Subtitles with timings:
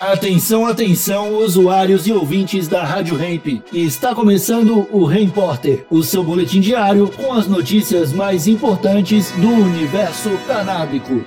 [0.00, 3.62] Atenção, atenção, usuários e ouvintes da Rádio Hemp.
[3.70, 10.30] Está começando o Repórter, o seu boletim diário com as notícias mais importantes do universo
[10.46, 11.22] canábico.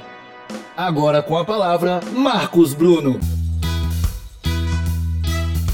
[0.75, 3.19] Agora com a palavra, Marcos Bruno.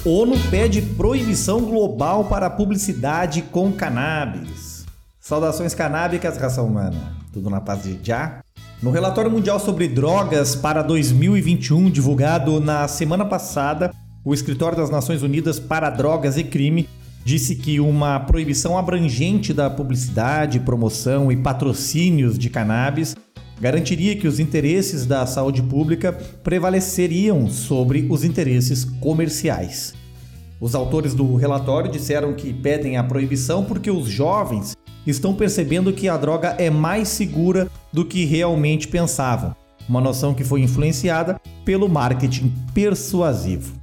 [0.04, 4.86] ONU pede proibição global para publicidade com cannabis.
[5.22, 7.16] Saudações canábicas, raça humana.
[7.32, 8.44] Tudo na paz de já?
[8.82, 15.22] No relatório mundial sobre drogas para 2021, divulgado na semana passada, o Escritório das Nações
[15.22, 16.88] Unidas para Drogas e Crime
[17.26, 23.18] disse que uma proibição abrangente da publicidade, promoção e patrocínios de cannabis
[23.60, 29.94] garantiria que os interesses da saúde pública prevaleceriam sobre os interesses comerciais.
[30.62, 34.74] Os autores do relatório disseram que pedem a proibição porque os jovens
[35.06, 39.56] estão percebendo que a droga é mais segura do que realmente pensavam,
[39.88, 43.74] uma noção que foi influenciada pelo marketing persuasivo.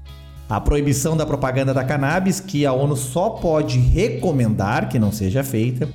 [0.48, 5.42] A proibição da propaganda da cannabis, que a ONU só pode recomendar que não seja
[5.42, 5.88] feita,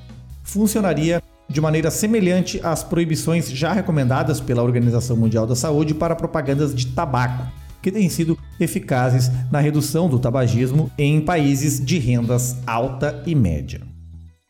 [0.43, 6.73] funcionaria de maneira semelhante às proibições já recomendadas pela Organização Mundial da Saúde para propagandas
[6.73, 7.45] de tabaco,
[7.81, 13.90] que têm sido eficazes na redução do tabagismo em países de rendas alta e média.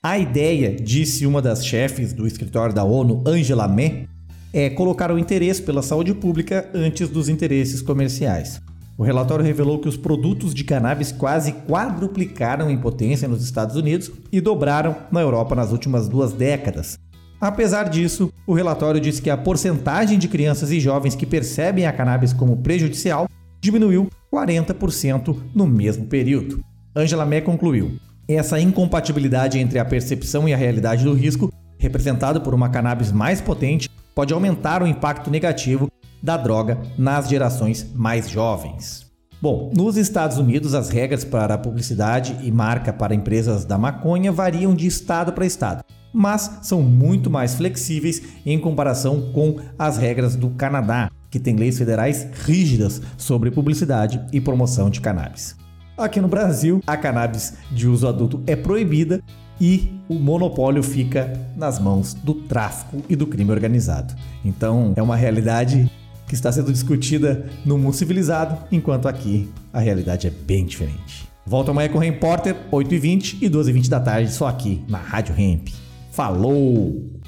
[0.03, 4.07] A ideia, disse uma das chefes do escritório da ONU, Angela May,
[4.51, 8.59] é colocar o interesse pela saúde pública antes dos interesses comerciais.
[8.97, 14.09] O relatório revelou que os produtos de cannabis quase quadruplicaram em potência nos Estados Unidos
[14.31, 16.97] e dobraram na Europa nas últimas duas décadas.
[17.39, 21.93] Apesar disso, o relatório disse que a porcentagem de crianças e jovens que percebem a
[21.93, 23.29] cannabis como prejudicial
[23.61, 26.59] diminuiu 40% no mesmo período.
[26.95, 32.53] Angela May concluiu: essa incompatibilidade entre a percepção e a realidade do risco, representado por
[32.53, 35.89] uma cannabis mais potente, pode aumentar o impacto negativo
[36.21, 39.09] da droga nas gerações mais jovens.
[39.41, 44.75] Bom, nos Estados Unidos, as regras para publicidade e marca para empresas da maconha variam
[44.75, 45.83] de estado para estado,
[46.13, 51.79] mas são muito mais flexíveis em comparação com as regras do Canadá, que tem leis
[51.79, 55.55] federais rígidas sobre publicidade e promoção de cannabis.
[56.01, 59.21] Aqui no Brasil, a cannabis de uso adulto é proibida
[59.59, 64.15] e o monopólio fica nas mãos do tráfico e do crime organizado.
[64.43, 65.91] Então, é uma realidade
[66.27, 71.29] que está sendo discutida no mundo civilizado, enquanto aqui a realidade é bem diferente.
[71.45, 75.67] Volto amanhã com o Repórter, 8h20 e 12h20 da tarde, só aqui na Rádio Hemp.
[76.11, 77.20] Falou!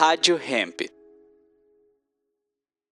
[0.00, 0.99] Rádio Hemp.